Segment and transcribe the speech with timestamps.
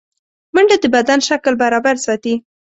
[0.53, 2.33] منډه د بدن شکل برابر ساتي